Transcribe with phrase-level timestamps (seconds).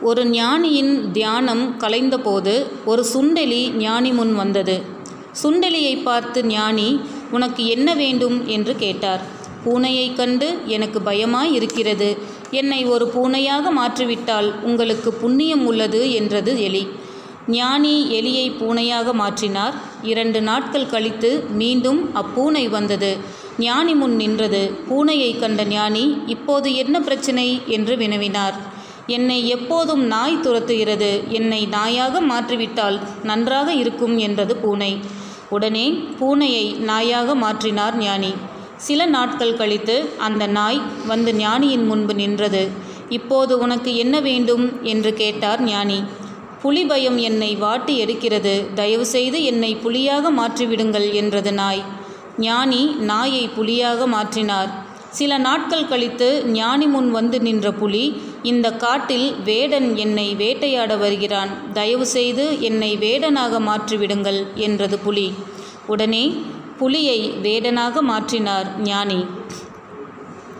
[0.00, 4.82] ஒரு ஞானியின் தியானம் கலைந்தபோது ஒரு சுண்டெலி ஞானி முன் வந்தது.
[5.42, 8.46] சுண்டெலியை பார்த்து ஞானி உனக்கு என்ன வேண்டும்?
[8.46, 9.20] என்று கேட்டார்.
[9.64, 12.16] பூனையைக் கண்டு எனக்கு பயமாய் இருக்கிறது
[12.50, 16.12] என்னை ஒரு பூனையாக மாற்றிவிட்டால் உங்களுக்கு புண்ணியம் உள்ளது?
[16.12, 16.88] என்றது எலி.
[17.48, 19.74] ஞானி எலியை பூனையாக மாற்றினார்.
[20.02, 23.16] இரண்டு நாட்கள் கழித்து மீண்டும் அப்பூனை வந்தது.
[23.58, 24.70] ஞானி முன் நின்றது.
[24.90, 27.60] பூனையை கண்ட ஞானி இப்போது என்ன பிரச்சனை?
[27.66, 28.74] என்று வினவினார்.
[29.06, 31.28] என்னை எப்போதும் நாய் துரத்துகிறது.
[31.28, 35.00] என்னை நாயாக மாற்றிவிட்டால் நன்றாக இருக்கும் என்றது பூனை.
[35.50, 38.34] உடனே பூனையை நாயாக மாற்றினார் ஞானி.
[38.76, 42.68] சில நாட்கள் கழித்து அந்த நாய் வந்து ஞானியின் முன்பு நின்றது.
[43.08, 44.82] இப்போது உனக்கு என்ன வேண்டும்?
[44.82, 46.02] என்று கேட்டார் ஞானி.
[46.62, 48.72] புலி பயம் என்னை வாட்டி எடுக்கிறது.
[48.74, 51.82] தயவுசெய்து என்னை புலியாக மாற்றிவிடுங்கள் என்றது நாய்.
[52.38, 54.85] ஞானி நாயை புலியாக மாற்றினார்.
[55.10, 61.72] சில நாட்கள் கழித்து ஞானி முன் வந்து நின்ற புலி இந்த காட்டில் வேடன் என்னை வேட்டையாட வருகிறான்.
[61.72, 65.34] தயவுசெய்து என்னை வேடனாக மாற்றிவிடுங்கள் என்றது புலி.
[65.86, 66.44] உடனே
[66.78, 69.24] புலியை வேடனாக மாற்றினார் ஞானி.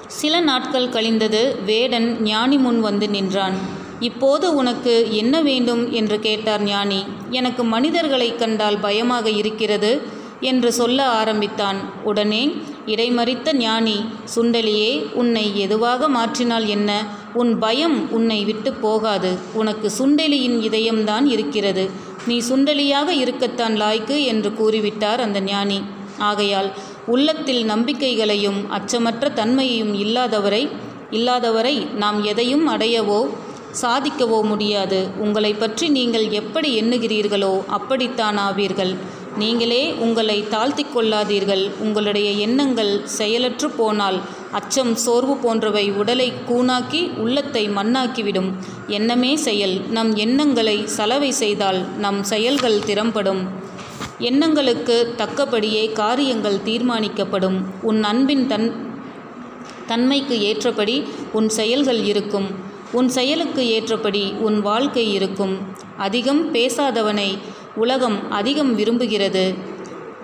[0.07, 3.55] சில நாட்கள் கழிந்தது வேடன் ஞானி முன் வந்து நின்றான்.
[4.01, 5.93] இப்போது உனக்கு என்ன வேண்டும்?
[5.93, 7.05] என்று கேட்டார் ஞானி.
[7.31, 10.03] எனக்கு மனிதர்களை கண்டால் பயமாக இருக்கிறது
[10.41, 12.03] என்று சொல்ல ஆரம்பித்தான்.
[12.03, 12.53] உடனே
[12.87, 13.97] இடைமறித்த ஞானி
[14.35, 16.91] சுண்டலியே உன்னை எதுவாக மாற்றினால் என்ன?
[17.35, 19.31] உன் பயம் உன்னை விட்டு போகாது.
[19.53, 21.85] உனக்கு சுண்டலியின் இதயம்தான் இருக்கிறது.
[22.27, 25.81] நீ சுண்டலியாக இருக்கத்தான் லாய்க்கு என்று கூறிவிட்டார் அந்த ஞானி.
[26.19, 26.71] ஆகையால்
[27.07, 30.63] உள்ளத்தில் நம்பிக்கைகளையும் அச்சமற்ற தன்மையையும் இல்லாதவரை
[31.11, 33.21] இல்லாதவரை நாம் எதையும் அடையவோ
[33.83, 34.99] சாதிக்கவோ முடியாது.
[35.19, 38.93] உங்களை பற்றி நீங்கள் எப்படி எண்ணுகிறீர்களோ அப்படித்தான் ஆவீர்கள்
[39.37, 41.71] நீங்களே உங்களை தாழ்த்தி கொள்ளாதீர்கள்.
[41.79, 44.21] உங்களுடைய எண்ணங்கள் செயலற்று போனால்
[44.53, 48.51] அச்சம் சோர்வு போன்றவை உடலை கூணாக்கி உள்ளத்தை மண்ணாக்கிவிடும்.
[48.87, 49.81] எண்ணமே செயல்.
[49.91, 53.43] நம் எண்ணங்களை சலவை செய்தால் நம் செயல்கள் திறம்படும்.
[54.19, 57.59] எண்ணங்களுக்கு தக்கபடியே காரியங்கள் தீர்மானிக்கப்படும்.
[57.83, 58.69] உன் அன்பின் தன்
[59.87, 62.49] தன்மைக்கு ஏற்றபடி உன் செயல்கள் இருக்கும்.
[62.93, 65.55] உன் செயலுக்கு ஏற்றபடி உன் வாழ்க்கை இருக்கும்.
[65.97, 67.39] அதிகம் பேசாதவனை
[67.77, 69.55] உலகம் அதிகம் விரும்புகிறது.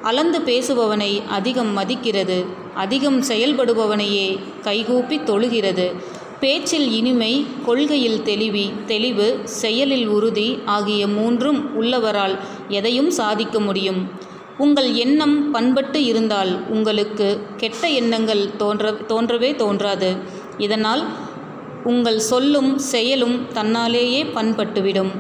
[0.03, 2.45] அளந்து பேசுபவனை அதிகம் மதிக்கிறது.
[2.75, 5.93] அதிகம் செயல்படுபவனையே கைகூப்பி தொழுகிறது.
[6.41, 14.11] பேச்சில் இனிமை கொள்கையில் தெளிவி தெளிவு செயலில் உறுதி ஆகிய மூன்றும் உள்ளவரால் எதையும் சாதிக்க முடியும்.
[14.59, 20.17] உங்கள் எண்ணம் பண்பட்டு இருந்தால் உங்களுக்கு கெட்ட எண்ணங்கள் தோன்ற தோன்றவே தோன்றாது.
[20.59, 21.05] இதனால்
[21.85, 25.11] உங்கள் சொல்லும் செயலும் தன்னாலேயே பண்பட்டுவிடும்.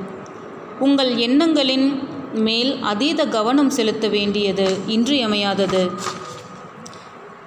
[0.78, 1.87] உங்கள் எண்ணங்களின்
[2.34, 5.91] மேல் அதீத கவனம் செலுத்த வேண்டியது இன்றியமையாதது.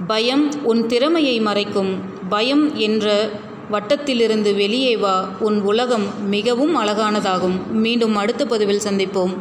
[0.07, 1.95] பயம் உன் திறமையை மறைக்கும்.
[2.29, 3.29] பயம் என்ற
[3.71, 5.29] வட்டத்திலிருந்து வெளியே வா.
[5.39, 7.67] உன் உலகம் மிகவும் அழகானதாகும்.
[7.71, 9.37] மீண்டும் அடுத்த பதிவில் சந்திப்போம்.